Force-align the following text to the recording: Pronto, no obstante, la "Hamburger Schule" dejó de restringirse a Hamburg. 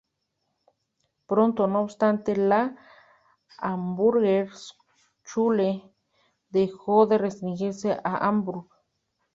Pronto, 1.27 1.67
no 1.67 1.81
obstante, 1.81 2.35
la 2.35 2.75
"Hamburger 3.59 4.49
Schule" 5.27 5.93
dejó 6.49 7.05
de 7.05 7.19
restringirse 7.19 7.99
a 8.03 8.27
Hamburg. 8.27 8.67